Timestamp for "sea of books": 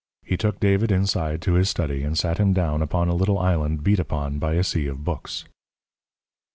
4.63-5.45